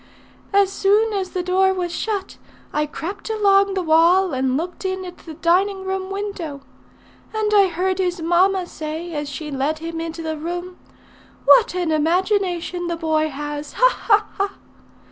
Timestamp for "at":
5.05-5.19